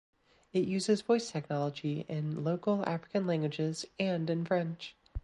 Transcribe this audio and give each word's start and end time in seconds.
It 0.51 0.67
uses 0.67 1.03
voice 1.03 1.29
technology 1.29 2.07
in 2.09 2.43
local 2.43 2.83
African 2.89 3.27
languages 3.27 3.85
and 3.99 4.31
in 4.31 4.45
French. 4.45 4.95